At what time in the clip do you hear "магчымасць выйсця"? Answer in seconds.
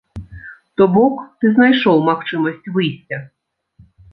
2.09-3.17